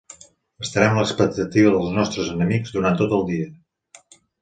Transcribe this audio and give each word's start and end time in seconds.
Estarem 0.67 0.95
a 0.95 1.03
l'expectativa 1.03 1.75
dels 1.77 1.93
nostres 1.99 2.35
enemics 2.39 2.77
durant 2.79 3.01
tot 3.05 3.19
el 3.21 3.27
dia. 3.33 3.57